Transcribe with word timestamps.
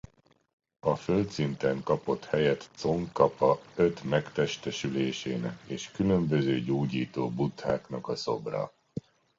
A 0.79 0.95
földszinten 0.95 1.83
kapott 1.83 2.25
helyet 2.25 2.69
Congkapa 2.81 3.59
öt 3.75 4.03
megtestesülésének 4.03 5.59
és 5.67 5.91
különböző 5.91 6.59
gyógyító 6.59 7.29
buddháknak 7.29 8.07
a 8.07 8.15
szobra. 8.15 8.71